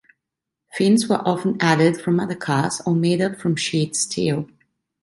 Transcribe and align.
Fins 0.71 1.07
were 1.07 1.21
often 1.27 1.57
added 1.59 2.01
from 2.01 2.19
other 2.19 2.33
cars, 2.33 2.81
or 2.87 2.95
made 2.95 3.21
up 3.21 3.35
from 3.37 3.55
sheet 3.55 3.95
steel. 3.95 4.49